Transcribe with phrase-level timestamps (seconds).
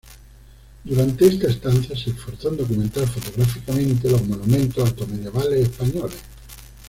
[0.83, 6.17] Durante esta estancia se esforzó en documentar fotográficamente los monumentos altomedievales españoles.